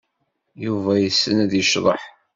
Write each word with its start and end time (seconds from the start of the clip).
Yuba 0.65 0.91
yessen 0.97 1.37
ad 1.43 1.51
yecḍeḥ? 1.55 2.03